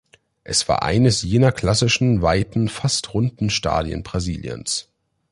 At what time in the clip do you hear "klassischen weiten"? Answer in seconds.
1.51-2.69